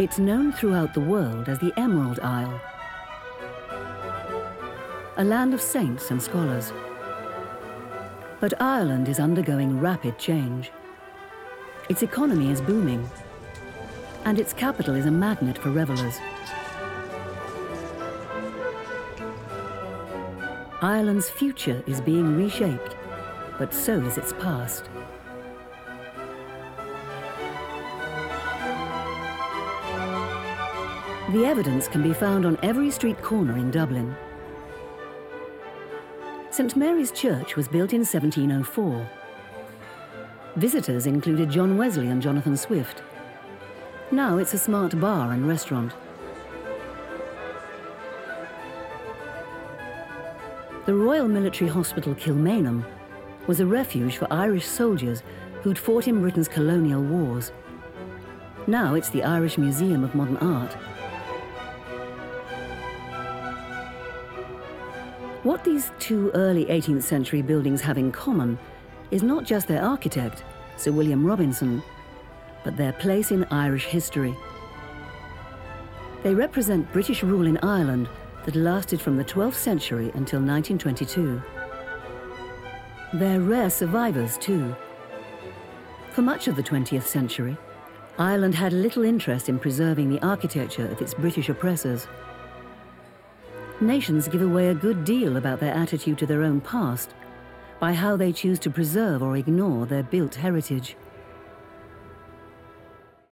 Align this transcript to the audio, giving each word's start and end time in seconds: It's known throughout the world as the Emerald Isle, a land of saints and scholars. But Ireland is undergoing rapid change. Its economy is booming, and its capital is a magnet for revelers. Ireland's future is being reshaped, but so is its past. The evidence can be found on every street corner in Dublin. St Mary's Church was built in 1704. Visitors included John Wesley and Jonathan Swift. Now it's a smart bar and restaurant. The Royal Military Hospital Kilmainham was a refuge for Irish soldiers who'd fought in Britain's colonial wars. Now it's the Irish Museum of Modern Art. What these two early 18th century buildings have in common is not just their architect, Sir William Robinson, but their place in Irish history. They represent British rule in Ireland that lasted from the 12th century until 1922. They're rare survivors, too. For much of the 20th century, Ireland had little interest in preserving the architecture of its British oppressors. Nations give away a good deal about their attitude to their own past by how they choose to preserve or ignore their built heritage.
It's 0.00 0.18
known 0.18 0.50
throughout 0.50 0.94
the 0.94 1.00
world 1.00 1.50
as 1.50 1.58
the 1.58 1.78
Emerald 1.78 2.20
Isle, 2.20 2.58
a 5.18 5.22
land 5.22 5.52
of 5.52 5.60
saints 5.60 6.10
and 6.10 6.22
scholars. 6.22 6.72
But 8.40 8.58
Ireland 8.62 9.10
is 9.10 9.20
undergoing 9.20 9.78
rapid 9.78 10.18
change. 10.18 10.70
Its 11.90 12.02
economy 12.02 12.50
is 12.50 12.62
booming, 12.62 13.06
and 14.24 14.40
its 14.40 14.54
capital 14.54 14.94
is 14.94 15.04
a 15.04 15.10
magnet 15.10 15.58
for 15.58 15.70
revelers. 15.70 16.16
Ireland's 20.80 21.28
future 21.28 21.84
is 21.86 22.00
being 22.00 22.38
reshaped, 22.38 22.96
but 23.58 23.74
so 23.74 24.00
is 24.00 24.16
its 24.16 24.32
past. 24.32 24.88
The 31.32 31.46
evidence 31.46 31.86
can 31.86 32.02
be 32.02 32.12
found 32.12 32.44
on 32.44 32.58
every 32.60 32.90
street 32.90 33.22
corner 33.22 33.56
in 33.56 33.70
Dublin. 33.70 34.16
St 36.50 36.74
Mary's 36.74 37.12
Church 37.12 37.54
was 37.54 37.68
built 37.68 37.92
in 37.92 38.00
1704. 38.00 39.08
Visitors 40.56 41.06
included 41.06 41.48
John 41.48 41.78
Wesley 41.78 42.08
and 42.08 42.20
Jonathan 42.20 42.56
Swift. 42.56 43.04
Now 44.10 44.38
it's 44.38 44.54
a 44.54 44.58
smart 44.58 44.98
bar 45.00 45.30
and 45.30 45.46
restaurant. 45.46 45.92
The 50.86 50.94
Royal 50.94 51.28
Military 51.28 51.70
Hospital 51.70 52.16
Kilmainham 52.16 52.84
was 53.46 53.60
a 53.60 53.66
refuge 53.66 54.16
for 54.16 54.26
Irish 54.32 54.66
soldiers 54.66 55.22
who'd 55.62 55.78
fought 55.78 56.08
in 56.08 56.20
Britain's 56.20 56.48
colonial 56.48 57.04
wars. 57.04 57.52
Now 58.66 58.94
it's 58.94 59.10
the 59.10 59.22
Irish 59.22 59.58
Museum 59.58 60.02
of 60.02 60.16
Modern 60.16 60.38
Art. 60.38 60.76
What 65.42 65.64
these 65.64 65.90
two 65.98 66.30
early 66.34 66.66
18th 66.66 67.02
century 67.02 67.40
buildings 67.40 67.80
have 67.80 67.96
in 67.96 68.12
common 68.12 68.58
is 69.10 69.22
not 69.22 69.44
just 69.44 69.68
their 69.68 69.82
architect, 69.82 70.44
Sir 70.76 70.92
William 70.92 71.24
Robinson, 71.24 71.82
but 72.62 72.76
their 72.76 72.92
place 72.92 73.30
in 73.30 73.44
Irish 73.44 73.86
history. 73.86 74.36
They 76.22 76.34
represent 76.34 76.92
British 76.92 77.22
rule 77.22 77.46
in 77.46 77.56
Ireland 77.62 78.06
that 78.44 78.54
lasted 78.54 79.00
from 79.00 79.16
the 79.16 79.24
12th 79.24 79.54
century 79.54 80.10
until 80.14 80.40
1922. 80.40 81.40
They're 83.14 83.40
rare 83.40 83.70
survivors, 83.70 84.36
too. 84.36 84.76
For 86.12 86.20
much 86.20 86.48
of 86.48 86.56
the 86.56 86.62
20th 86.62 87.06
century, 87.06 87.56
Ireland 88.18 88.54
had 88.54 88.74
little 88.74 89.04
interest 89.04 89.48
in 89.48 89.58
preserving 89.58 90.10
the 90.10 90.22
architecture 90.22 90.86
of 90.86 91.00
its 91.00 91.14
British 91.14 91.48
oppressors. 91.48 92.08
Nations 93.82 94.28
give 94.28 94.42
away 94.42 94.68
a 94.68 94.74
good 94.74 95.04
deal 95.04 95.38
about 95.38 95.58
their 95.58 95.72
attitude 95.72 96.18
to 96.18 96.26
their 96.26 96.42
own 96.42 96.60
past 96.60 97.14
by 97.78 97.94
how 97.94 98.14
they 98.14 98.30
choose 98.30 98.58
to 98.58 98.68
preserve 98.68 99.22
or 99.22 99.38
ignore 99.38 99.86
their 99.86 100.02
built 100.02 100.34
heritage. 100.34 100.96